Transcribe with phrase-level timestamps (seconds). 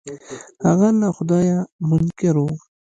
[0.65, 1.57] هغه له خدايه
[1.89, 2.45] منکر و.